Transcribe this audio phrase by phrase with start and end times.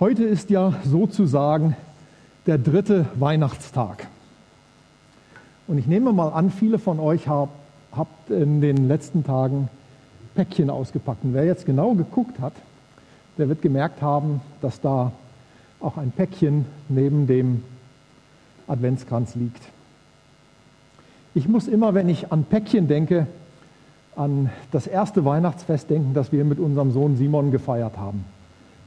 [0.00, 1.76] Heute ist ja sozusagen
[2.46, 4.08] der dritte Weihnachtstag.
[5.68, 7.50] Und ich nehme mal an, viele von euch hab,
[7.92, 9.68] habt in den letzten Tagen
[10.34, 11.22] Päckchen ausgepackt.
[11.22, 12.54] Und wer jetzt genau geguckt hat,
[13.38, 15.12] der wird gemerkt haben, dass da
[15.78, 17.62] auch ein Päckchen neben dem
[18.66, 19.62] Adventskranz liegt.
[21.36, 23.28] Ich muss immer, wenn ich an Päckchen denke,
[24.16, 28.24] an das erste Weihnachtsfest denken, das wir mit unserem Sohn Simon gefeiert haben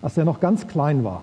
[0.08, 1.22] als er noch ganz klein war.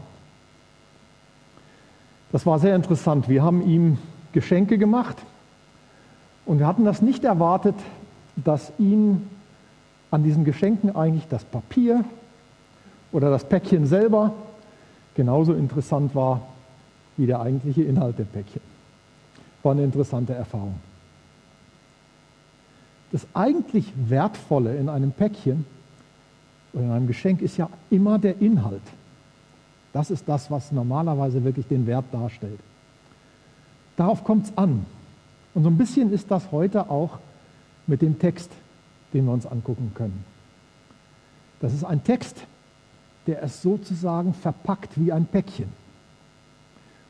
[2.32, 3.30] Das war sehr interessant.
[3.30, 3.96] Wir haben ihm
[4.32, 5.16] Geschenke gemacht
[6.44, 7.76] und wir hatten das nicht erwartet,
[8.36, 9.26] dass ihn
[10.10, 12.04] an diesen Geschenken eigentlich das Papier
[13.10, 14.34] oder das Päckchen selber
[15.14, 16.42] genauso interessant war
[17.16, 18.60] wie der eigentliche Inhalt der Päckchen.
[19.62, 20.74] War eine interessante Erfahrung.
[23.12, 25.64] Das eigentlich Wertvolle in einem Päckchen
[26.74, 28.82] oder in einem Geschenk ist ja immer der Inhalt.
[29.92, 32.58] Das ist das, was normalerweise wirklich den Wert darstellt.
[33.96, 34.84] Darauf kommt es an.
[35.54, 37.18] Und so ein bisschen ist das heute auch
[37.86, 38.50] mit dem Text,
[39.12, 40.24] den wir uns angucken können.
[41.60, 42.44] Das ist ein Text,
[43.28, 45.68] der es sozusagen verpackt wie ein Päckchen.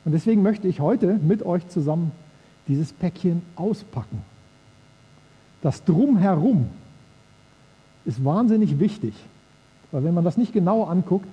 [0.05, 2.11] Und deswegen möchte ich heute mit euch zusammen
[2.67, 4.21] dieses Päckchen auspacken.
[5.63, 6.69] Das Drumherum
[8.05, 9.15] ist wahnsinnig wichtig.
[9.95, 11.25] Weil wenn man das nicht genau anguckt,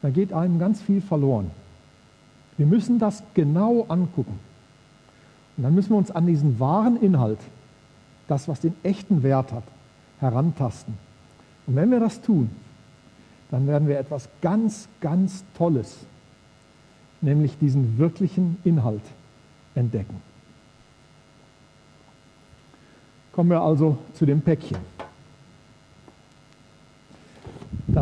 [0.00, 1.50] dann geht einem ganz viel verloren.
[2.56, 4.40] Wir müssen das genau angucken.
[5.58, 7.38] Und dann müssen wir uns an diesen wahren Inhalt,
[8.26, 9.64] das, was den echten Wert hat,
[10.18, 10.94] herantasten.
[11.66, 12.48] Und wenn wir das tun,
[13.50, 15.98] dann werden wir etwas ganz, ganz Tolles,
[17.20, 19.04] nämlich diesen wirklichen Inhalt
[19.74, 20.22] entdecken.
[23.32, 24.95] Kommen wir also zu dem Päckchen.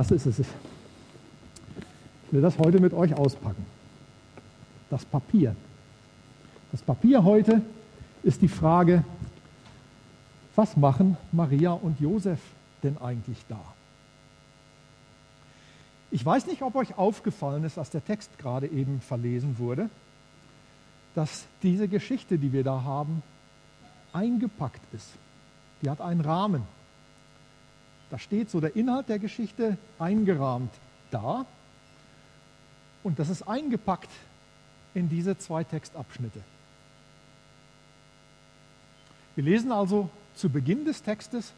[0.04, 0.40] Das ist es.
[0.40, 3.64] Ich will das heute mit euch auspacken.
[4.90, 5.56] Das Papier.
[6.72, 7.62] Das Papier heute
[8.22, 9.02] ist die Frage,
[10.56, 12.38] was machen Maria und Josef
[12.82, 13.60] denn eigentlich da?
[16.10, 19.88] Ich weiß nicht, ob euch aufgefallen ist, als der Text gerade eben verlesen wurde,
[21.14, 23.22] dass diese Geschichte, die wir da haben,
[24.12, 25.08] eingepackt ist.
[25.80, 26.64] Die hat einen Rahmen.
[28.10, 30.72] Da steht so der Inhalt der Geschichte eingerahmt
[31.10, 31.46] da.
[33.02, 34.10] Und das ist eingepackt
[34.94, 36.40] in diese zwei Textabschnitte.
[39.34, 41.52] Wir lesen also zu Beginn des Textes,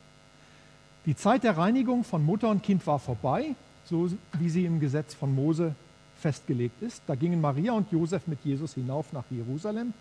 [1.04, 3.54] die Zeit der Reinigung von Mutter und Kind war vorbei,
[3.84, 5.74] so wie sie im Gesetz von Mose
[6.18, 7.02] festgelegt ist.
[7.06, 9.92] Da gingen Maria und Josef mit Jesus hinauf nach Jerusalem,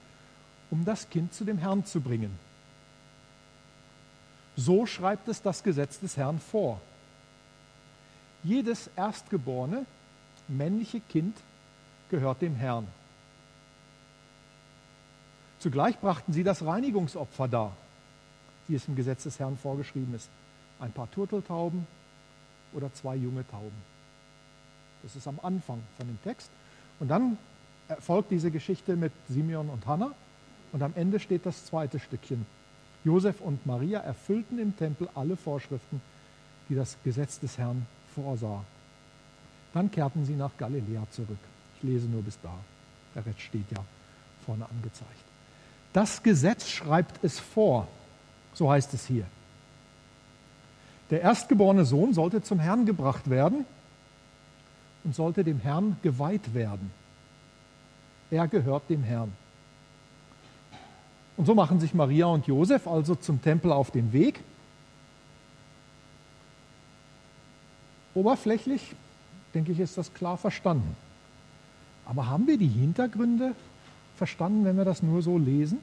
[0.72, 2.32] um das Kind zu dem Herrn zu bringen.
[4.58, 6.80] So schreibt es das Gesetz des Herrn vor.
[8.44, 9.86] Jedes erstgeborene
[10.48, 11.36] männliche Kind
[12.10, 12.88] gehört dem Herrn.
[15.60, 17.76] Zugleich brachten sie das Reinigungsopfer dar,
[18.68, 20.30] wie es im Gesetz des Herrn vorgeschrieben ist.
[20.80, 21.88] Ein paar Turteltauben
[22.74, 23.96] oder zwei junge Tauben.
[25.02, 26.50] Das ist am Anfang von dem Text.
[27.00, 27.38] Und dann
[27.88, 30.12] erfolgt diese Geschichte mit Simeon und Hannah.
[30.72, 32.46] Und am Ende steht das zweite Stückchen
[33.06, 36.02] Josef und Maria erfüllten im Tempel alle Vorschriften,
[36.68, 37.86] die das Gesetz des Herrn
[38.16, 38.64] vorsah.
[39.74, 41.38] Dann kehrten sie nach Galiläa zurück.
[41.78, 42.54] Ich lese nur bis da.
[43.14, 43.84] Der Rest steht ja
[44.46, 45.12] vorne angezeigt.
[45.94, 47.88] Das Gesetz schreibt es vor,
[48.54, 49.26] so heißt es hier.
[51.12, 53.66] Der erstgeborene Sohn sollte zum Herrn gebracht werden
[55.04, 56.92] und sollte dem Herrn geweiht werden.
[58.32, 59.32] Er gehört dem Herrn.
[61.38, 64.42] Und so machen sich Maria und Josef also zum Tempel auf den Weg.
[68.14, 68.96] Oberflächlich,
[69.54, 70.96] denke ich, ist das klar verstanden.
[72.06, 73.54] Aber haben wir die Hintergründe
[74.16, 75.80] verstanden, wenn wir das nur so lesen?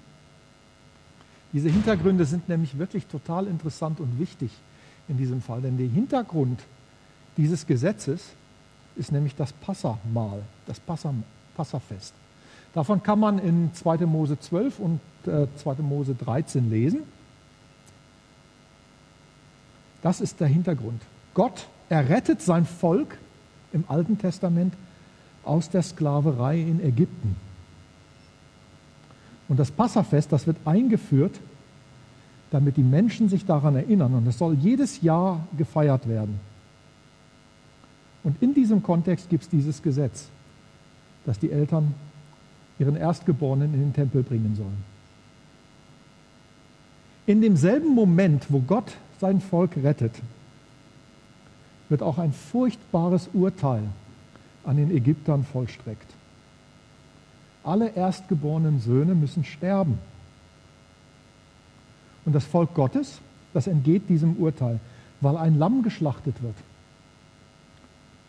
[1.53, 4.51] Diese Hintergründe sind nämlich wirklich total interessant und wichtig
[5.09, 6.61] in diesem Fall, denn der Hintergrund
[7.37, 8.31] dieses Gesetzes
[8.97, 10.81] ist nämlich das Passamahl, das
[11.55, 12.15] Passafest.
[12.75, 13.99] Davon kann man in 2.
[14.07, 15.75] Mose 12 und äh, 2.
[15.83, 17.03] Mose 13 lesen.
[20.03, 21.01] Das ist der Hintergrund.
[21.35, 23.19] Gott errettet sein Volk
[23.73, 24.75] im Alten Testament
[25.45, 27.37] aus der Sklaverei in Ägypten.
[29.49, 31.39] Und das Passafest, das wird eingeführt,
[32.51, 34.15] damit die Menschen sich daran erinnern.
[34.15, 36.41] Und es soll jedes Jahr gefeiert werden.
[38.25, 40.29] Und in diesem Kontext gibt es dieses Gesetz,
[41.27, 41.95] dass die Eltern
[42.83, 44.85] ihren Erstgeborenen in den Tempel bringen sollen.
[47.27, 50.15] In demselben Moment, wo Gott sein Volk rettet,
[51.89, 53.85] wird auch ein furchtbares Urteil
[54.65, 56.11] an den Ägyptern vollstreckt.
[57.63, 59.99] Alle erstgeborenen Söhne müssen sterben.
[62.25, 63.21] Und das Volk Gottes,
[63.55, 64.81] das entgeht diesem Urteil,
[65.21, 66.57] weil ein Lamm geschlachtet wird.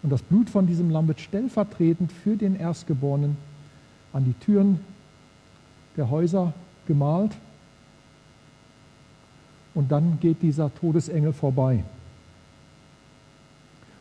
[0.03, 3.37] Und das Blut von diesem Lamm wird stellvertretend für den Erstgeborenen
[4.13, 4.79] an die Türen
[5.97, 6.53] der Häuser
[6.87, 7.31] gemalt.
[9.73, 11.83] Und dann geht dieser Todesengel vorbei.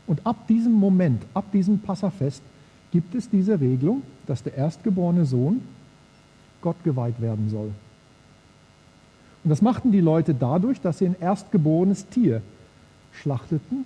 [0.07, 2.43] Und ab diesem Moment, ab diesem Passafest,
[2.91, 5.63] gibt es diese Regelung, dass der erstgeborene Sohn
[6.61, 7.73] Gott geweiht werden soll.
[9.43, 12.43] Und das machten die Leute dadurch, dass sie ein erstgeborenes Tier
[13.13, 13.85] schlachteten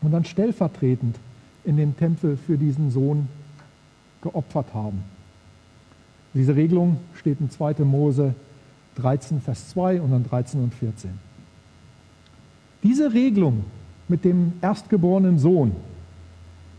[0.00, 1.16] und dann stellvertretend
[1.64, 3.28] in dem Tempel für diesen Sohn
[4.20, 5.02] geopfert haben.
[6.34, 7.84] Diese Regelung steht in 2.
[7.84, 8.34] Mose
[8.96, 11.10] 13, Vers 2 und dann 13 und 14.
[12.82, 13.64] Diese Regelung
[14.08, 15.72] mit dem erstgeborenen Sohn,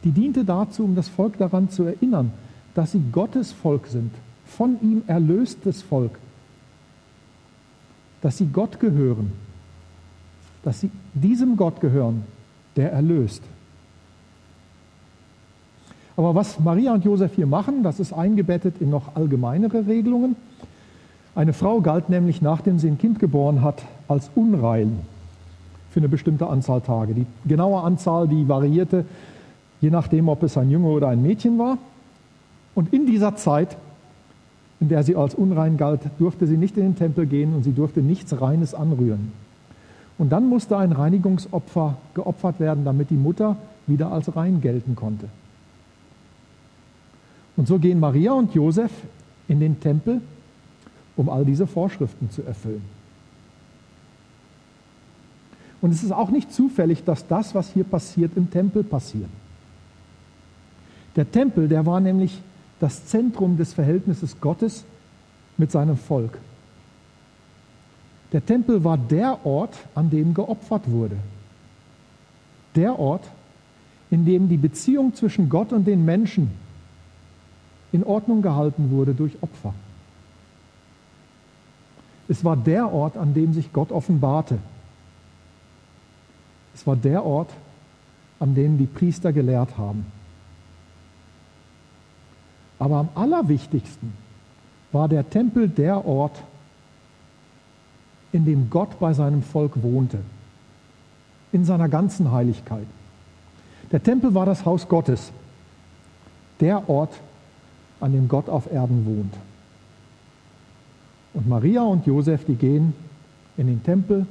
[0.03, 2.31] die diente dazu, um das Volk daran zu erinnern,
[2.75, 4.11] dass sie Gottes Volk sind,
[4.45, 6.19] von ihm erlöstes Volk,
[8.21, 9.31] dass sie Gott gehören,
[10.63, 12.23] dass sie diesem Gott gehören,
[12.75, 13.43] der erlöst.
[16.15, 20.35] Aber was Maria und Josef hier machen, das ist eingebettet in noch allgemeinere Regelungen.
[21.35, 24.99] Eine Frau galt nämlich, nachdem sie ein Kind geboren hat, als unrein
[25.89, 27.13] für eine bestimmte Anzahl Tage.
[27.13, 29.05] Die genaue Anzahl, die variierte,
[29.81, 31.77] je nachdem, ob es ein Junge oder ein Mädchen war.
[32.75, 33.77] Und in dieser Zeit,
[34.79, 37.73] in der sie als unrein galt, durfte sie nicht in den Tempel gehen und sie
[37.73, 39.31] durfte nichts Reines anrühren.
[40.17, 43.55] Und dann musste ein Reinigungsopfer geopfert werden, damit die Mutter
[43.87, 45.27] wieder als rein gelten konnte.
[47.55, 48.91] Und so gehen Maria und Josef
[49.47, 50.21] in den Tempel,
[51.15, 52.83] um all diese Vorschriften zu erfüllen.
[55.81, 59.29] Und es ist auch nicht zufällig, dass das, was hier passiert, im Tempel passiert.
[61.15, 62.41] Der Tempel, der war nämlich
[62.79, 64.85] das Zentrum des Verhältnisses Gottes
[65.57, 66.37] mit seinem Volk.
[68.31, 71.17] Der Tempel war der Ort, an dem geopfert wurde.
[72.75, 73.29] Der Ort,
[74.09, 76.49] in dem die Beziehung zwischen Gott und den Menschen
[77.93, 79.73] in Ordnung gehalten wurde durch Opfer.
[82.27, 84.57] Es war der Ort, an dem sich Gott offenbarte.
[86.73, 87.51] Es war der Ort,
[88.39, 90.05] an dem die Priester gelehrt haben.
[92.79, 94.13] Aber am allerwichtigsten
[94.91, 96.43] war der Tempel der Ort,
[98.31, 100.19] in dem Gott bei seinem Volk wohnte,
[101.51, 102.87] in seiner ganzen Heiligkeit.
[103.91, 105.31] Der Tempel war das Haus Gottes,
[106.59, 107.13] der Ort,
[108.03, 109.33] an dem Gott auf Erden wohnt.
[111.33, 112.93] Und Maria und Josef, die gehen
[113.55, 114.27] in den Tempel,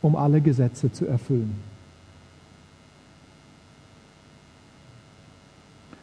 [0.00, 1.54] um alle Gesetze zu erfüllen.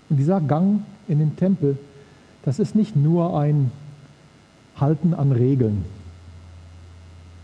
[0.10, 1.78] Und dieser Gang in den Tempel,
[2.44, 3.72] das ist nicht nur ein
[4.76, 5.86] Halten an Regeln.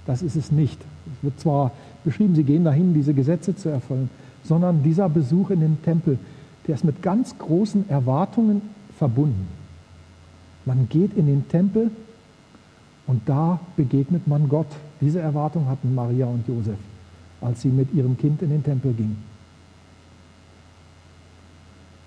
[0.06, 0.80] Das ist es nicht.
[1.06, 1.72] Es wird zwar
[2.04, 4.10] beschrieben, sie gehen dahin, diese Gesetze zu erfüllen,
[4.44, 6.19] sondern dieser Besuch in den Tempel,
[6.68, 8.62] der ist mit ganz großen Erwartungen
[8.98, 9.48] verbunden.
[10.66, 11.92] Man geht in den Tempel
[13.08, 14.68] und da begegnet man Gott.
[15.00, 16.78] Diese Erwartung hatten Maria und Josef,
[17.40, 19.24] als sie mit ihrem Kind in den Tempel gingen.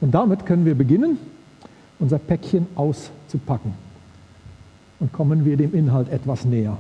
[0.01, 1.19] Und damit können wir beginnen,
[1.99, 3.75] unser Päckchen auszupacken.
[4.99, 6.77] Und kommen wir dem Inhalt etwas näher.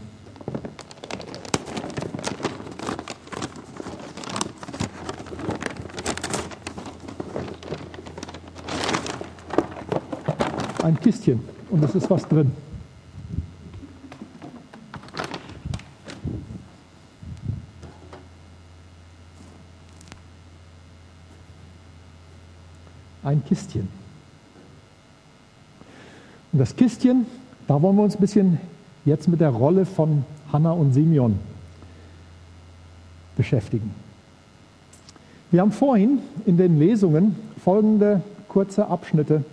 [10.91, 11.39] Ein Kistchen
[11.71, 12.51] und es ist was drin.
[23.23, 23.87] ein Kistchen.
[26.53, 27.27] Und das Kistchen,
[27.69, 28.59] da wollen wir uns ein bisschen
[29.05, 31.39] jetzt mit der Rolle von Hannah und Simeon
[33.37, 33.95] beschäftigen.
[35.53, 39.45] Wir haben vorhin in den Lesungen folgende kurze Abschnitte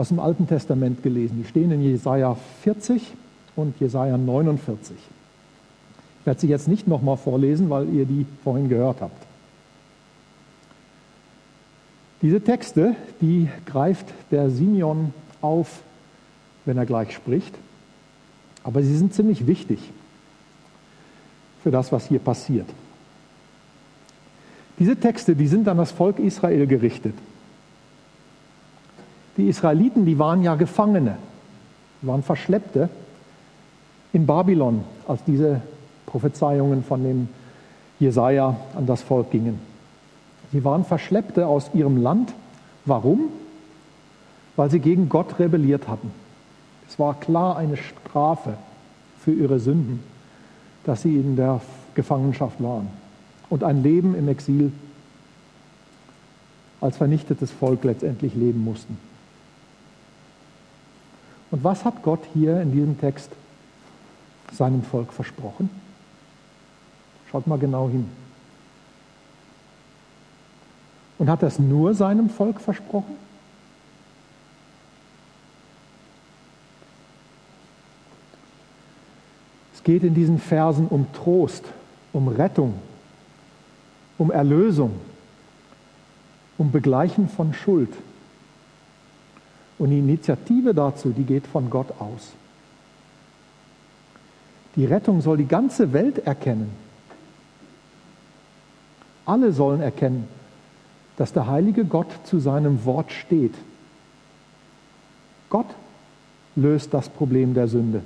[0.00, 1.42] aus dem Alten Testament gelesen.
[1.42, 3.12] Die stehen in Jesaja 40
[3.54, 4.96] und Jesaja 49.
[6.20, 9.22] Ich werde sie jetzt nicht nochmal vorlesen, weil ihr die vorhin gehört habt.
[12.22, 15.82] Diese Texte, die greift der Simeon auf,
[16.64, 17.54] wenn er gleich spricht,
[18.64, 19.78] aber sie sind ziemlich wichtig
[21.62, 22.68] für das, was hier passiert.
[24.78, 27.14] Diese Texte, die sind an das Volk Israel gerichtet.
[29.40, 31.16] Die Israeliten, die waren ja Gefangene,
[32.02, 32.90] waren Verschleppte
[34.12, 35.62] in Babylon, als diese
[36.04, 37.28] Prophezeiungen von dem
[37.98, 39.58] Jesaja an das Volk gingen.
[40.52, 42.34] Sie waren Verschleppte aus ihrem Land.
[42.84, 43.30] Warum?
[44.56, 46.10] Weil sie gegen Gott rebelliert hatten.
[46.86, 48.58] Es war klar eine Strafe
[49.20, 50.00] für ihre Sünden,
[50.84, 51.62] dass sie in der
[51.94, 52.88] Gefangenschaft waren
[53.48, 54.70] und ein Leben im Exil
[56.82, 58.98] als vernichtetes Volk letztendlich leben mussten.
[61.50, 63.30] Und was hat Gott hier in diesem Text
[64.52, 65.70] seinem Volk versprochen?
[67.30, 68.08] Schaut mal genau hin.
[71.18, 73.16] Und hat es nur seinem Volk versprochen?
[79.74, 81.64] Es geht in diesen Versen um Trost,
[82.12, 82.74] um Rettung,
[84.18, 84.92] um Erlösung,
[86.58, 87.92] um Begleichen von Schuld.
[89.80, 92.32] Und die Initiative dazu, die geht von Gott aus.
[94.76, 96.70] Die Rettung soll die ganze Welt erkennen.
[99.24, 100.28] Alle sollen erkennen,
[101.16, 103.54] dass der heilige Gott zu seinem Wort steht.
[105.48, 105.74] Gott
[106.56, 108.02] löst das Problem der Sünde.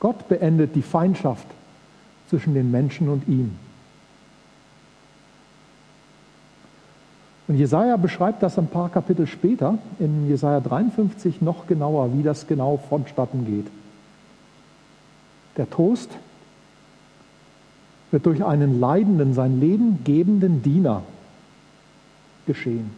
[0.00, 1.46] Gott beendet die Feindschaft
[2.30, 3.56] zwischen den Menschen und ihm.
[7.52, 12.46] Und Jesaja beschreibt das ein paar Kapitel später, in Jesaja 53 noch genauer, wie das
[12.46, 13.66] genau vonstatten geht.
[15.58, 16.08] Der Trost
[18.10, 21.02] wird durch einen leidenden, sein Leben gebenden Diener
[22.46, 22.90] geschehen.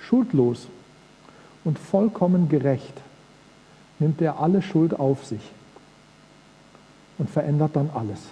[0.00, 0.68] Schuldlos
[1.64, 2.94] und vollkommen gerecht
[3.98, 5.42] nimmt er alle Schuld auf sich
[7.18, 8.28] und verändert dann alles.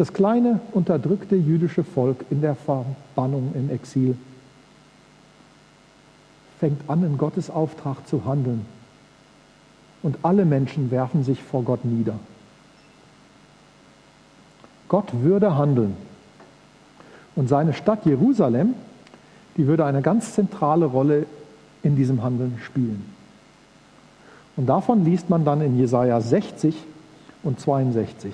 [0.00, 4.16] Das kleine, unterdrückte jüdische Volk in der Verbannung im Exil
[6.58, 8.64] fängt an, in Gottes Auftrag zu handeln.
[10.02, 12.14] Und alle Menschen werfen sich vor Gott nieder.
[14.88, 15.94] Gott würde handeln.
[17.36, 18.72] Und seine Stadt Jerusalem,
[19.58, 21.26] die würde eine ganz zentrale Rolle
[21.82, 23.04] in diesem Handeln spielen.
[24.56, 26.74] Und davon liest man dann in Jesaja 60
[27.42, 28.32] und 62.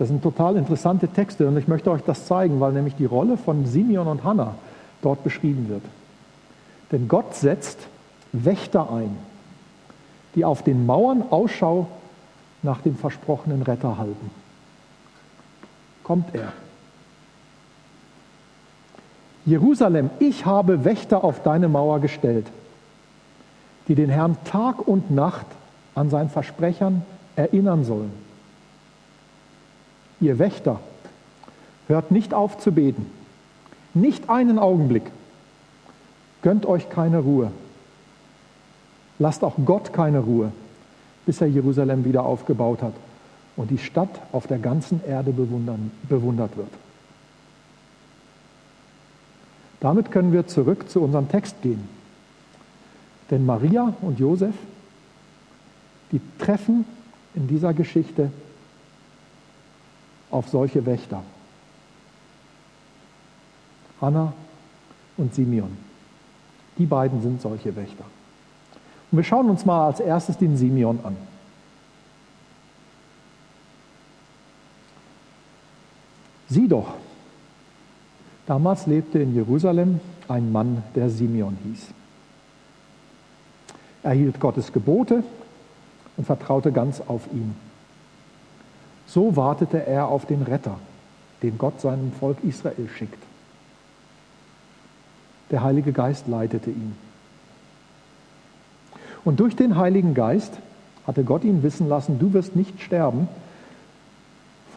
[0.00, 3.36] Das sind total interessante Texte und ich möchte euch das zeigen, weil nämlich die Rolle
[3.36, 4.54] von Simeon und Hannah
[5.02, 5.82] dort beschrieben wird.
[6.90, 7.78] Denn Gott setzt
[8.32, 9.14] Wächter ein,
[10.34, 11.86] die auf den Mauern Ausschau
[12.62, 14.30] nach dem versprochenen Retter halten.
[16.02, 16.54] Kommt er?
[19.44, 22.46] Jerusalem, ich habe Wächter auf deine Mauer gestellt,
[23.86, 25.44] die den Herrn Tag und Nacht
[25.94, 27.02] an sein Versprechern
[27.36, 28.29] erinnern sollen
[30.20, 30.80] ihr Wächter,
[31.88, 33.06] hört nicht auf zu beten.
[33.94, 35.10] Nicht einen Augenblick.
[36.42, 37.50] Gönnt euch keine Ruhe.
[39.18, 40.52] Lasst auch Gott keine Ruhe,
[41.26, 42.94] bis er Jerusalem wieder aufgebaut hat
[43.56, 46.70] und die Stadt auf der ganzen Erde bewundert wird.
[49.80, 51.88] Damit können wir zurück zu unserem Text gehen.
[53.30, 54.54] Denn Maria und Josef,
[56.12, 56.84] die treffen
[57.34, 58.30] in dieser Geschichte
[60.30, 61.22] auf solche Wächter.
[64.00, 64.32] Hannah
[65.16, 65.76] und Simeon.
[66.78, 68.04] Die beiden sind solche Wächter.
[69.10, 71.16] Und wir schauen uns mal als erstes den Simeon an.
[76.48, 76.94] Sieh doch,
[78.46, 81.88] damals lebte in Jerusalem ein Mann, der Simeon hieß.
[84.02, 85.22] Er hielt Gottes Gebote
[86.16, 87.54] und vertraute ganz auf ihn.
[89.12, 90.78] So wartete er auf den Retter,
[91.42, 93.20] den Gott seinem Volk Israel schickt.
[95.50, 96.94] Der Heilige Geist leitete ihn.
[99.24, 100.52] Und durch den Heiligen Geist
[101.08, 103.26] hatte Gott ihn wissen lassen, du wirst nicht sterben,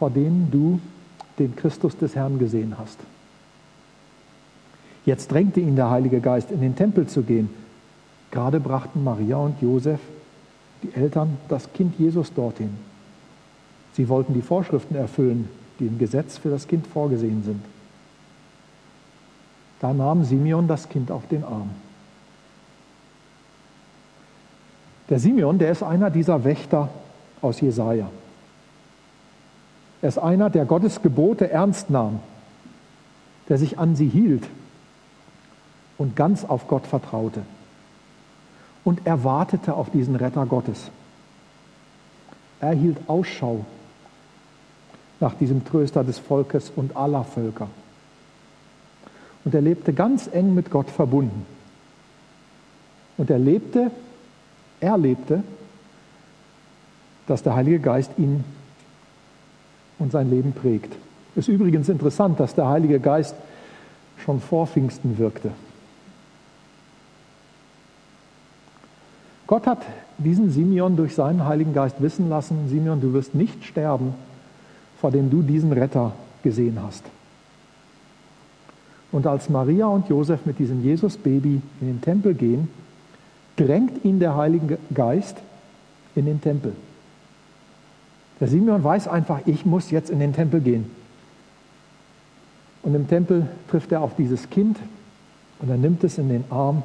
[0.00, 0.80] vor dem du
[1.38, 2.98] den Christus des Herrn gesehen hast.
[5.06, 7.50] Jetzt drängte ihn der Heilige Geist, in den Tempel zu gehen.
[8.32, 10.00] Gerade brachten Maria und Josef,
[10.82, 12.76] die Eltern, das Kind Jesus dorthin.
[13.94, 15.48] Sie wollten die Vorschriften erfüllen,
[15.78, 17.64] die im Gesetz für das Kind vorgesehen sind.
[19.80, 21.70] Da nahm Simeon das Kind auf den Arm.
[25.10, 26.88] Der Simeon, der ist einer dieser Wächter
[27.42, 28.08] aus Jesaja.
[30.00, 32.20] Er ist einer, der Gottes Gebote ernst nahm,
[33.48, 34.44] der sich an sie hielt
[35.98, 37.42] und ganz auf Gott vertraute.
[38.84, 40.90] Und er wartete auf diesen Retter Gottes.
[42.60, 43.64] Er hielt Ausschau
[45.24, 47.68] nach diesem Tröster des Volkes und aller Völker.
[49.46, 51.46] Und er lebte ganz eng mit Gott verbunden.
[53.16, 53.90] Und er lebte,
[54.80, 55.42] er lebte,
[57.26, 58.44] dass der Heilige Geist ihn
[59.98, 60.94] und sein Leben prägt.
[61.36, 63.34] Ist übrigens interessant, dass der Heilige Geist
[64.18, 65.52] schon vor Pfingsten wirkte.
[69.46, 69.80] Gott hat
[70.18, 74.12] diesen Simeon durch seinen Heiligen Geist wissen lassen, Simeon, du wirst nicht sterben,
[75.04, 77.04] vor dem du diesen Retter gesehen hast.
[79.12, 82.70] Und als Maria und Josef mit diesem Jesus-Baby in den Tempel gehen,
[83.56, 85.36] drängt ihn der Heilige Geist
[86.14, 86.72] in den Tempel.
[88.40, 90.90] Der Simeon weiß einfach, ich muss jetzt in den Tempel gehen.
[92.82, 94.78] Und im Tempel trifft er auf dieses Kind
[95.58, 96.82] und er nimmt es in den Arm.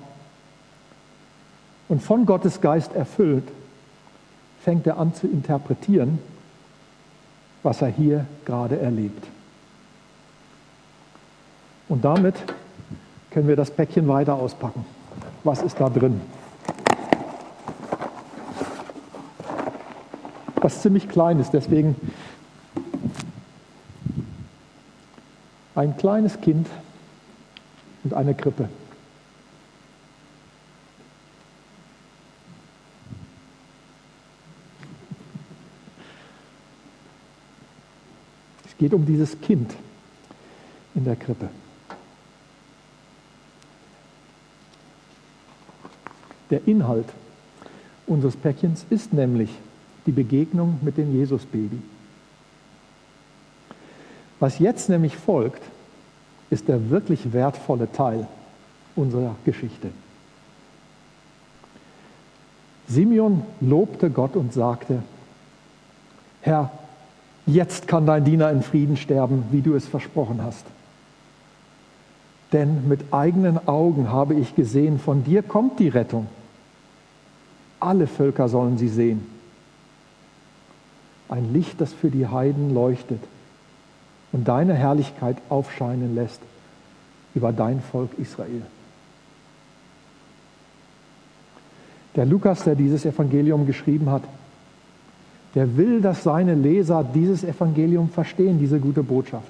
[1.87, 3.47] Und von Gottes Geist erfüllt,
[4.59, 6.19] fängt er an zu interpretieren,
[7.63, 9.25] was er hier gerade erlebt.
[11.87, 12.35] Und damit
[13.31, 14.85] können wir das Päckchen weiter auspacken.
[15.43, 16.21] Was ist da drin?
[20.61, 21.95] Was ziemlich klein ist, deswegen
[25.75, 26.67] ein kleines Kind
[28.03, 28.69] und eine Krippe.
[38.79, 39.71] Geht um dieses Kind
[40.95, 41.49] in der Krippe.
[46.49, 47.07] Der Inhalt
[48.07, 49.51] unseres Päckchens ist nämlich
[50.07, 51.79] die Begegnung mit dem Jesusbaby.
[54.39, 55.61] Was jetzt nämlich folgt,
[56.49, 58.27] ist der wirklich wertvolle Teil
[58.95, 59.91] unserer Geschichte.
[62.87, 65.03] Simeon lobte Gott und sagte,
[66.41, 66.71] Herr,
[67.53, 70.65] jetzt kann dein Diener in Frieden sterben, wie du es versprochen hast.
[72.51, 76.27] Denn mit eigenen Augen habe ich gesehen, von dir kommt die Rettung.
[77.79, 79.25] Alle Völker sollen sie sehen.
[81.29, 83.21] Ein Licht, das für die Heiden leuchtet
[84.31, 86.41] und deine Herrlichkeit aufscheinen lässt
[87.35, 88.63] über dein Volk Israel.
[92.15, 94.23] Der Lukas, der dieses Evangelium geschrieben hat,
[95.55, 99.47] der will, dass seine Leser dieses Evangelium verstehen, diese gute Botschaft.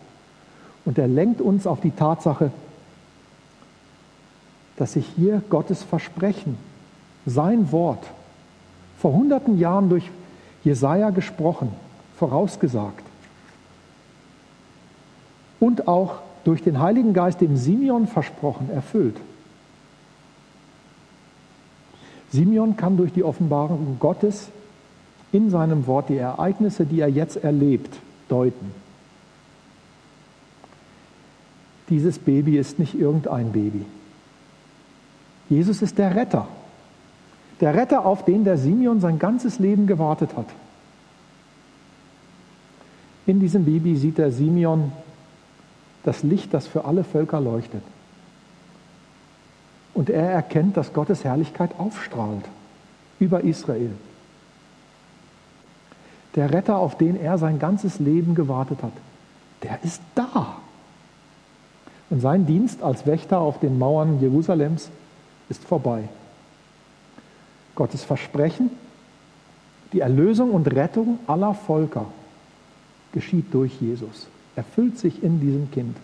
[0.85, 2.51] Und er lenkt uns auf die Tatsache,
[4.77, 6.57] dass sich hier Gottes Versprechen,
[7.25, 8.03] sein Wort,
[8.97, 10.09] vor hunderten Jahren durch
[10.63, 11.71] Jesaja gesprochen,
[12.17, 13.03] vorausgesagt
[15.59, 19.17] und auch durch den Heiligen Geist dem Simeon versprochen, erfüllt.
[22.31, 24.49] Simeon kann durch die Offenbarung Gottes
[25.31, 27.95] in seinem Wort die Ereignisse, die er jetzt erlebt,
[28.29, 28.71] deuten.
[31.89, 33.85] Dieses Baby ist nicht irgendein Baby.
[35.49, 36.47] Jesus ist der Retter.
[37.61, 40.45] Der Retter, auf den der Simeon sein ganzes Leben gewartet hat.
[43.25, 44.91] In diesem Baby sieht der Simeon
[46.03, 47.83] das Licht, das für alle Völker leuchtet.
[49.93, 52.45] Und er erkennt, dass Gottes Herrlichkeit aufstrahlt
[53.19, 53.91] über Israel.
[56.39, 58.93] Der Retter, auf den er sein ganzes Leben gewartet hat,
[59.61, 60.55] der ist da.
[62.09, 64.89] Und sein Dienst als Wächter auf den Mauern Jerusalems
[65.49, 66.07] ist vorbei.
[67.75, 68.71] Gottes Versprechen,
[69.91, 72.05] die Erlösung und Rettung aller Völker
[73.11, 75.97] geschieht durch Jesus, erfüllt sich in diesem Kind.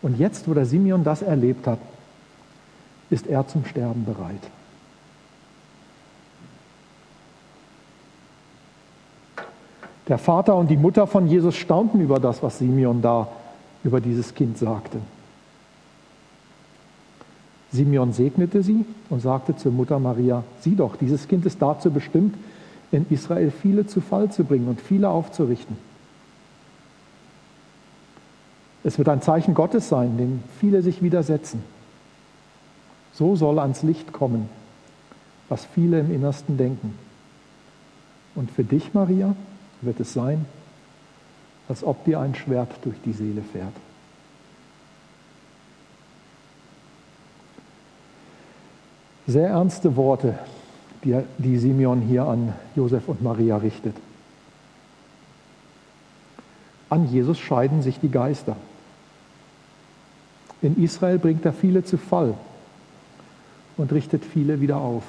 [0.00, 1.80] Und jetzt, wo der Simeon das erlebt hat,
[3.10, 4.40] ist er zum Sterben bereit.
[10.10, 13.28] Der Vater und die Mutter von Jesus staunten über das, was Simeon da
[13.84, 14.98] über dieses Kind sagte.
[17.70, 22.34] Simeon segnete sie und sagte zur Mutter Maria, sieh doch, dieses Kind ist dazu bestimmt,
[22.90, 25.76] in Israel viele zu Fall zu bringen und viele aufzurichten.
[28.82, 31.62] Es wird ein Zeichen Gottes sein, dem viele sich widersetzen.
[33.12, 34.48] So soll ans Licht kommen,
[35.48, 36.98] was viele im Innersten denken.
[38.34, 39.36] Und für dich, Maria,
[39.80, 40.46] wird es sein,
[41.68, 43.72] als ob dir ein Schwert durch die Seele fährt.
[49.26, 50.38] Sehr ernste Worte,
[51.04, 53.94] die, die Simeon hier an Josef und Maria richtet.
[56.88, 58.56] An Jesus scheiden sich die Geister.
[60.60, 62.34] In Israel bringt er viele zu Fall
[63.76, 65.04] und richtet viele wieder auf.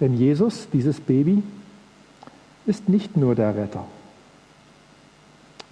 [0.00, 1.44] Denn Jesus, dieses Baby,
[2.66, 3.84] ist nicht nur der Retter,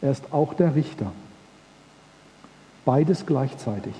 [0.01, 1.13] er ist auch der Richter.
[2.85, 3.95] Beides gleichzeitig.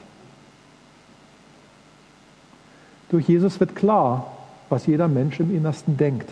[3.11, 4.27] Durch Jesus wird klar,
[4.69, 6.31] was jeder Mensch im Innersten denkt.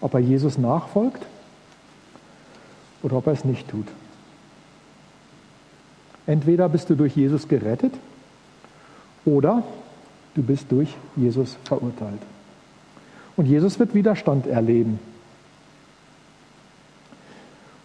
[0.00, 1.24] Ob er Jesus nachfolgt
[3.02, 3.86] oder ob er es nicht tut.
[6.26, 7.94] Entweder bist du durch Jesus gerettet
[9.24, 9.62] oder
[10.34, 12.20] du bist durch Jesus verurteilt.
[13.36, 14.98] Und Jesus wird Widerstand erleben.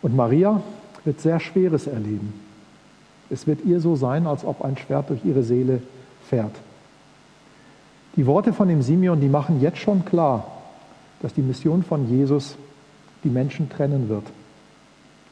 [0.01, 0.61] Und Maria
[1.03, 2.33] wird sehr Schweres erleben.
[3.29, 5.81] Es wird ihr so sein, als ob ein Schwert durch ihre Seele
[6.27, 6.55] fährt.
[8.15, 10.45] Die Worte von dem Simeon, die machen jetzt schon klar,
[11.21, 12.55] dass die Mission von Jesus
[13.23, 14.23] die Menschen trennen wird.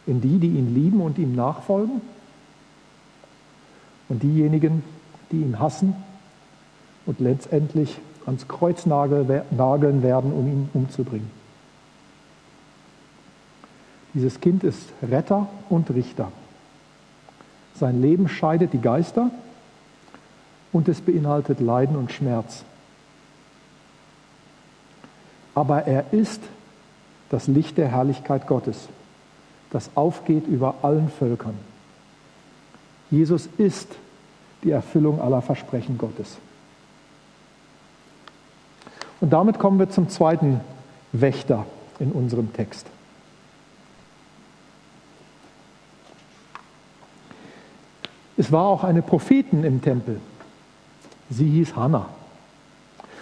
[0.06, 2.02] In die, die ihn lieben und ihm nachfolgen
[4.10, 4.97] und diejenigen, die
[5.36, 5.96] ihn hassen
[7.06, 9.28] und letztendlich ans Kreuz nageln
[10.04, 11.32] werden, um ihn umzubringen.
[14.14, 16.32] Dieses Kind ist Retter und Richter.
[17.76, 19.30] Sein Leben scheidet die Geister
[20.72, 22.64] und es beinhaltet Leiden und Schmerz.
[25.54, 26.42] Aber er ist
[27.30, 28.90] das Licht der Herrlichkeit Gottes,
[29.72, 31.56] das aufgeht über allen Völkern.
[33.12, 33.96] Jesus ist
[34.64, 36.38] die Erfüllung aller Versprechen Gottes.
[39.20, 40.62] Und damit kommen wir zum zweiten
[41.12, 41.66] Wächter
[42.00, 42.88] in unserem Text.
[48.38, 50.22] Es war auch eine Prophetin im Tempel.
[51.30, 52.08] Sie hieß Hannah.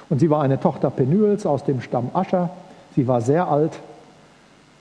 [0.10, 2.50] Und sie war eine Tochter Penuels aus dem Stamm Ascher.
[2.95, 3.80] Sie war sehr alt.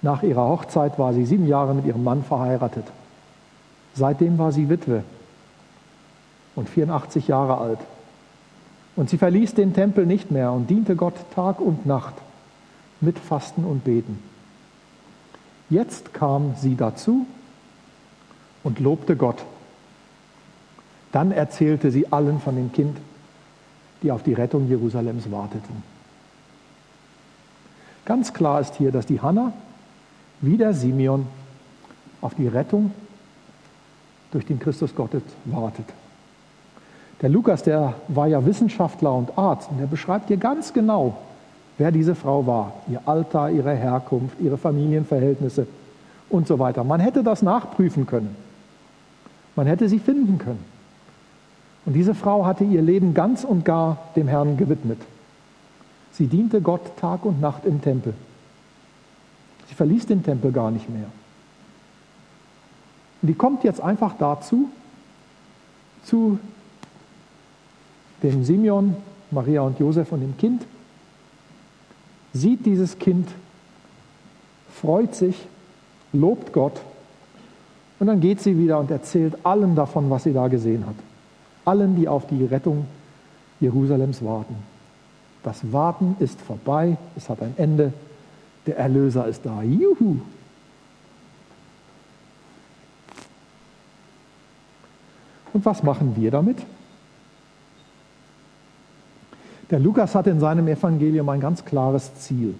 [0.02, 2.84] Nach ihrer Hochzeit war sie sieben Jahre mit ihrem Mann verheiratet.
[3.94, 5.04] Seitdem war sie Witwe
[6.56, 7.78] und 84 Jahre alt.
[8.96, 12.14] Und sie verließ den Tempel nicht mehr und diente Gott Tag und Nacht
[13.00, 14.22] mit Fasten und Beten.
[15.68, 17.26] Jetzt kam sie dazu
[18.62, 19.44] und lobte Gott.
[21.12, 22.96] Dann erzählte sie allen von dem Kind,
[24.02, 25.82] die auf die Rettung Jerusalems warteten.
[28.04, 29.52] Ganz klar ist hier, dass die Hanna
[30.40, 31.26] wie der Simeon
[32.20, 32.92] auf die Rettung
[34.30, 35.86] durch den Christus Gottes wartet.
[37.24, 41.16] Der Lukas, der war ja Wissenschaftler und Arzt und der beschreibt hier ganz genau,
[41.78, 45.66] wer diese Frau war, ihr Alter, ihre Herkunft, ihre Familienverhältnisse
[46.28, 46.84] und so weiter.
[46.84, 48.36] Man hätte das nachprüfen können.
[49.56, 50.62] Man hätte sie finden können.
[51.86, 55.00] Und diese Frau hatte ihr Leben ganz und gar dem Herrn gewidmet.
[56.12, 58.12] Sie diente Gott Tag und Nacht im Tempel.
[59.70, 61.06] Sie verließ den Tempel gar nicht mehr.
[63.22, 64.68] Und die kommt jetzt einfach dazu,
[66.02, 66.38] zu
[68.24, 68.96] dem Simeon,
[69.30, 70.62] Maria und Josef und dem Kind,
[72.32, 73.28] sieht dieses Kind,
[74.72, 75.46] freut sich,
[76.12, 76.80] lobt Gott
[78.00, 80.96] und dann geht sie wieder und erzählt allen davon, was sie da gesehen hat.
[81.64, 82.86] Allen, die auf die Rettung
[83.60, 84.56] Jerusalems warten.
[85.42, 87.92] Das Warten ist vorbei, es hat ein Ende,
[88.66, 89.62] der Erlöser ist da.
[89.62, 90.20] Juhu!
[95.52, 96.58] Und was machen wir damit?
[99.74, 102.54] Der Lukas hat in seinem Evangelium ein ganz klares Ziel.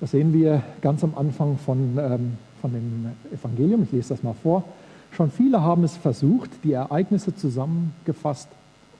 [0.00, 3.84] Das sehen wir ganz am Anfang von, ähm, von dem Evangelium.
[3.84, 4.64] Ich lese das mal vor.
[5.12, 8.50] Schon viele haben es versucht, die Ereignisse zusammengefasst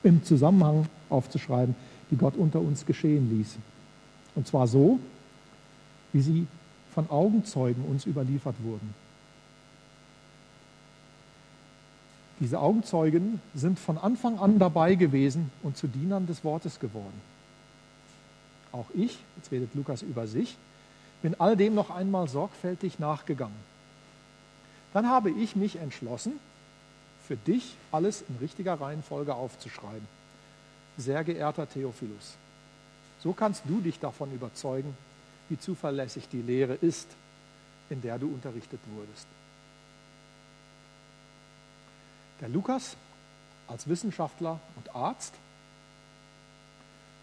[0.01, 1.75] im Zusammenhang aufzuschreiben,
[2.09, 3.55] die Gott unter uns geschehen ließ.
[4.33, 4.97] Und zwar so,
[6.11, 6.47] wie sie
[6.95, 8.95] von Augenzeugen uns überliefert wurden.
[12.43, 17.21] Diese Augenzeugen sind von Anfang an dabei gewesen und zu Dienern des Wortes geworden.
[18.73, 20.57] Auch ich, jetzt redet Lukas über sich,
[21.21, 23.55] bin all dem noch einmal sorgfältig nachgegangen.
[24.91, 26.33] Dann habe ich mich entschlossen,
[27.25, 30.05] für dich alles in richtiger Reihenfolge aufzuschreiben.
[30.97, 32.33] Sehr geehrter Theophilus,
[33.23, 34.97] so kannst du dich davon überzeugen,
[35.47, 37.07] wie zuverlässig die Lehre ist,
[37.89, 39.27] in der du unterrichtet wurdest.
[42.43, 42.97] Der Lukas
[43.69, 45.33] als Wissenschaftler und Arzt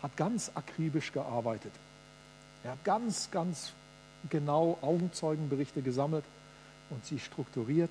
[0.02, 1.72] hat ganz akribisch gearbeitet.
[2.64, 3.74] Er hat ganz, ganz
[4.30, 6.24] genau Augenzeugenberichte gesammelt
[6.88, 7.90] und sie strukturiert.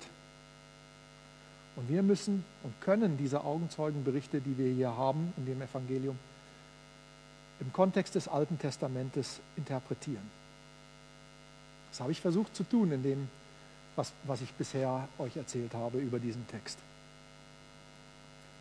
[1.76, 6.18] Und wir müssen und können diese Augenzeugenberichte, die wir hier haben in dem Evangelium,
[7.60, 10.28] im Kontext des Alten Testamentes interpretieren.
[11.92, 13.28] Das habe ich versucht zu tun in dem,
[13.94, 16.76] was, was ich bisher euch erzählt habe über diesen Text.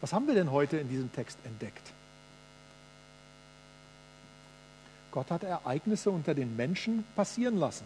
[0.01, 1.91] Was haben wir denn heute in diesem Text entdeckt?
[5.11, 7.85] Gott hat Ereignisse unter den Menschen passieren lassen.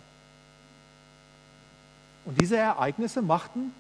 [2.25, 3.73] Und diese Ereignisse machten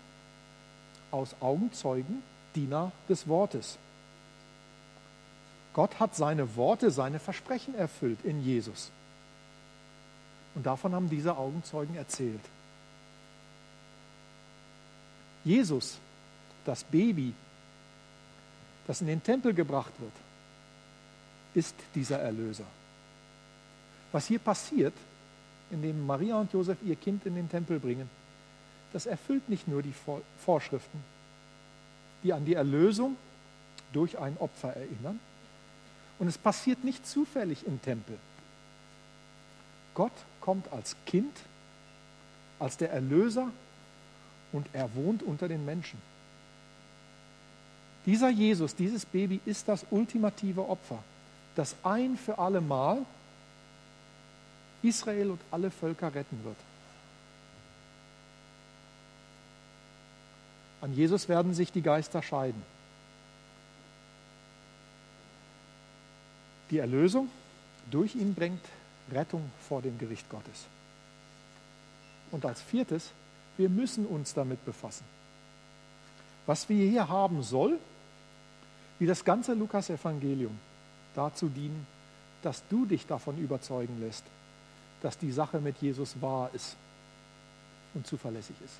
[1.11, 2.23] aus Augenzeugen
[2.55, 3.77] Diener des Wortes.
[5.73, 8.91] Gott hat seine Worte, seine Versprechen erfüllt in Jesus.
[10.55, 12.41] Und davon haben diese Augenzeugen erzählt.
[15.43, 15.97] Jesus,
[16.63, 17.33] das Baby,
[18.87, 20.11] das in den Tempel gebracht wird,
[21.53, 22.65] ist dieser Erlöser.
[24.11, 24.93] Was hier passiert,
[25.71, 28.09] indem Maria und Josef ihr Kind in den Tempel bringen,
[28.91, 29.93] das erfüllt nicht nur die
[30.45, 31.03] Vorschriften,
[32.23, 33.17] die an die Erlösung
[33.91, 35.19] durch ein Opfer erinnern.
[36.19, 38.17] Und es passiert nicht zufällig im Tempel.
[39.95, 41.35] Gott kommt als Kind,
[42.59, 43.49] als der Erlöser
[44.51, 45.99] und er wohnt unter den Menschen.
[48.05, 50.99] Dieser Jesus, dieses Baby ist das ultimative Opfer,
[51.55, 53.05] das ein für alle Mal
[54.81, 56.57] Israel und alle Völker retten wird.
[60.81, 62.61] An Jesus werden sich die Geister scheiden.
[66.69, 67.29] Die Erlösung
[67.89, 68.65] durch ihn bringt
[69.11, 70.65] Rettung vor dem Gericht Gottes.
[72.31, 73.11] Und als viertes,
[73.55, 75.05] wir müssen uns damit befassen.
[76.45, 77.79] Was wir hier haben soll,
[79.03, 80.57] wie das ganze Lukas-Evangelium,
[81.13, 81.85] dazu dienen,
[82.41, 84.23] dass du dich davon überzeugen lässt,
[85.01, 86.77] dass die Sache mit Jesus wahr ist
[87.93, 88.75] und zuverlässig ist.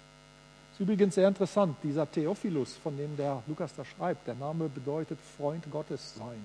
[0.71, 4.69] Das ist übrigens sehr interessant, dieser Theophilus, von dem der Lukas da schreibt, der Name
[4.69, 6.41] bedeutet Freund Gottes sein.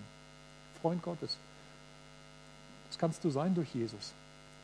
[0.82, 1.36] Freund Gottes.
[2.88, 4.12] Das kannst du sein durch Jesus.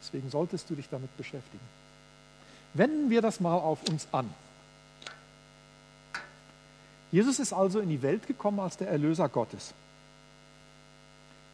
[0.02, 1.64] Deswegen solltest du dich damit beschäftigen.
[2.72, 4.28] Wenden wir das mal auf uns an.
[7.14, 9.72] Jesus ist also in die Welt gekommen als der Erlöser Gottes.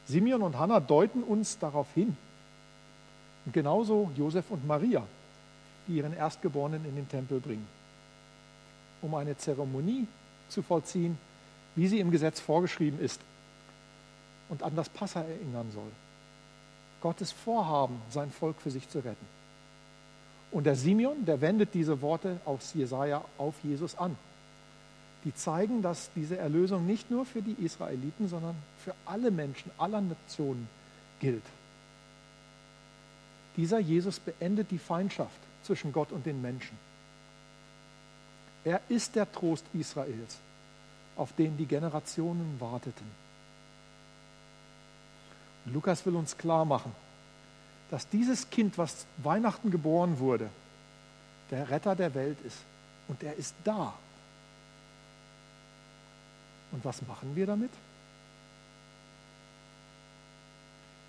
[0.06, 2.16] Simeon und Hannah deuten uns darauf hin.
[3.44, 5.02] Und genauso Josef und Maria,
[5.86, 7.68] die ihren Erstgeborenen in den Tempel bringen,
[9.02, 10.06] um eine Zeremonie
[10.48, 11.18] zu vollziehen,
[11.76, 13.20] wie sie im Gesetz vorgeschrieben ist
[14.48, 15.92] und an das Passa erinnern soll.
[17.02, 19.26] Gottes Vorhaben, sein Volk für sich zu retten.
[20.52, 24.16] Und der Simeon, der wendet diese Worte aus Jesaja auf Jesus an.
[25.24, 30.00] Die zeigen, dass diese Erlösung nicht nur für die Israeliten, sondern für alle Menschen aller
[30.00, 30.68] Nationen
[31.20, 31.42] gilt.
[33.56, 36.78] Dieser Jesus beendet die Feindschaft zwischen Gott und den Menschen.
[38.64, 40.38] Er ist der Trost Israels,
[41.16, 43.06] auf den die Generationen warteten.
[45.66, 46.92] Lukas will uns klar machen,
[47.90, 50.48] dass dieses Kind, was Weihnachten geboren wurde,
[51.50, 52.59] der Retter der Welt ist.
[53.09, 53.94] Und er ist da.
[56.72, 57.70] Und was machen wir damit?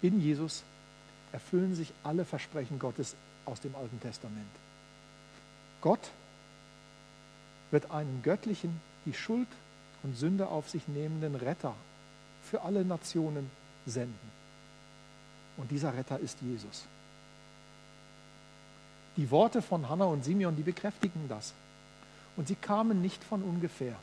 [0.01, 0.63] In Jesus
[1.31, 4.49] erfüllen sich alle Versprechen Gottes aus dem Alten Testament.
[5.81, 6.11] Gott
[7.71, 9.47] wird einen göttlichen, die Schuld
[10.03, 11.73] und Sünde auf sich nehmenden Retter
[12.43, 13.49] für alle Nationen
[13.85, 14.31] senden.
[15.57, 16.85] Und dieser Retter ist Jesus.
[19.17, 21.53] Die Worte von Hannah und Simeon, die bekräftigen das.
[22.37, 23.95] Und sie kamen nicht von ungefähr.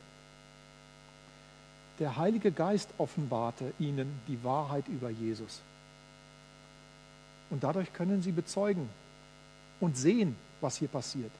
[1.99, 5.61] Der Heilige Geist offenbarte ihnen die Wahrheit über Jesus.
[7.49, 8.89] Und dadurch können sie bezeugen
[9.79, 11.31] und sehen, was hier passiert.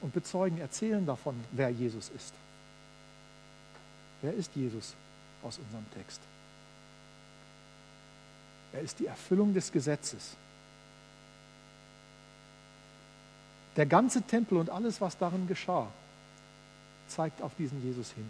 [0.00, 2.32] Und bezeugen, erzählen davon, wer Jesus ist.
[4.20, 4.94] Wer ist Jesus
[5.42, 6.20] aus unserem Text?
[8.72, 10.36] Er ist die Erfüllung des Gesetzes.
[13.76, 15.88] Der ganze Tempel und alles, was darin geschah,
[17.08, 18.28] zeigt auf diesen Jesus hin.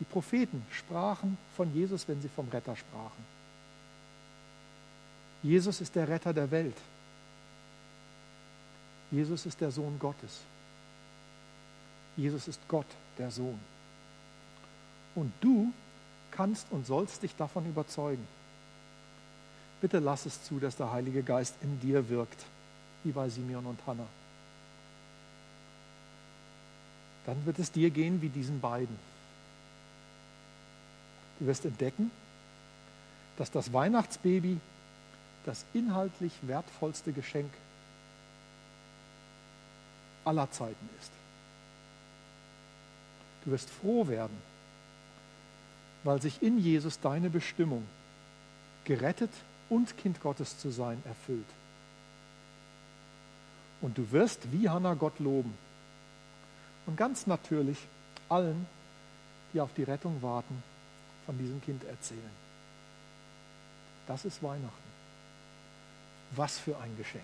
[0.00, 3.24] Die Propheten sprachen von Jesus, wenn sie vom Retter sprachen.
[5.42, 6.76] Jesus ist der Retter der Welt.
[9.10, 10.40] Jesus ist der Sohn Gottes.
[12.16, 12.86] Jesus ist Gott,
[13.18, 13.58] der Sohn.
[15.14, 15.72] Und du
[16.30, 18.26] kannst und sollst dich davon überzeugen.
[19.80, 22.44] Bitte lass es zu, dass der Heilige Geist in dir wirkt,
[23.04, 24.06] wie bei Simeon und Hannah.
[27.26, 29.09] Dann wird es dir gehen wie diesen beiden.
[31.40, 32.10] Du wirst entdecken,
[33.38, 34.60] dass das Weihnachtsbaby
[35.46, 37.50] das inhaltlich wertvollste Geschenk
[40.24, 41.10] aller Zeiten ist.
[43.44, 44.36] Du wirst froh werden,
[46.04, 47.86] weil sich in Jesus deine Bestimmung,
[48.84, 49.30] gerettet
[49.70, 51.46] und Kind Gottes zu sein, erfüllt.
[53.80, 55.56] Und du wirst wie Hannah Gott loben
[56.86, 57.78] und ganz natürlich
[58.28, 58.66] allen,
[59.54, 60.62] die auf die Rettung warten,
[61.30, 62.32] von diesem Kind erzählen.
[64.08, 64.90] Das ist Weihnachten.
[66.34, 67.22] Was für ein Geschenk.